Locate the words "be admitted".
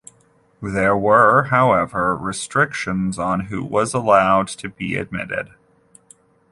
4.67-5.51